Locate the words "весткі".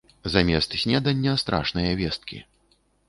2.01-2.43